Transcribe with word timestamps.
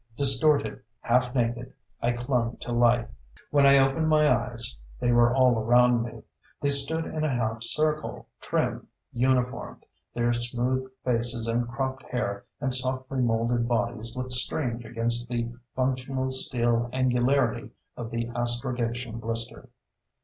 Distorted, 0.17 0.81
half 1.01 1.35
naked, 1.35 1.73
I 2.01 2.13
clung 2.13 2.57
to 2.61 2.71
life. 2.71 3.07
When 3.51 3.67
I 3.67 3.77
opened 3.77 4.09
my 4.09 4.33
eyes, 4.35 4.75
they 4.99 5.11
were 5.11 5.31
all 5.35 5.59
around 5.59 6.01
me. 6.01 6.23
They 6.59 6.69
stood 6.69 7.05
in 7.05 7.23
a 7.23 7.29
half 7.29 7.61
circle, 7.61 8.25
trim, 8.39 8.87
uniformed. 9.13 9.85
Their 10.15 10.33
smooth 10.33 10.89
faces 11.05 11.45
and 11.45 11.67
cropped 11.67 12.01
hair 12.09 12.45
and 12.59 12.73
softly 12.73 13.19
molded 13.21 13.67
bodies 13.67 14.17
looked 14.17 14.31
strange 14.31 14.85
against 14.85 15.29
the 15.29 15.51
functional 15.75 16.31
steel 16.31 16.89
angularity 16.91 17.69
of 17.95 18.09
the 18.09 18.27
astrogation 18.29 19.19
blister. 19.19 19.69